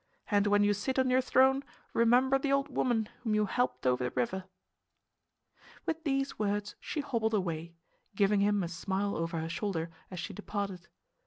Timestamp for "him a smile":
8.39-9.15